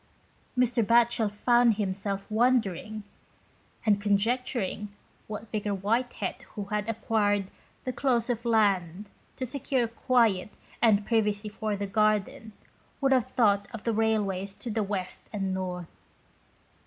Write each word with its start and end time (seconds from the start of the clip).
Mr. 0.57 0.83
Batchel 0.83 1.31
found 1.31 1.75
himself 1.75 2.31
wondering 2.31 3.03
and 3.85 4.01
conjecturing 4.01 4.89
what 5.27 5.47
Vicar 5.51 5.75
White 5.75 6.13
head, 6.13 6.41
who 6.55 6.63
had 6.65 6.89
acquired 6.89 7.51
the 7.83 7.93
close 7.93 8.27
of 8.27 8.43
land 8.43 9.11
to 9.35 9.45
secure 9.45 9.87
quiet 9.87 10.57
and 10.81 11.05
privacy 11.05 11.49
for 11.49 11.75
garden, 11.75 12.53
would 12.99 13.11
have 13.11 13.29
thought 13.29 13.67
of 13.75 13.83
the 13.83 13.93
railways 13.93 14.55
to 14.55 14.71
the 14.71 14.81
west 14.81 15.29
and 15.31 15.53
north. 15.53 15.87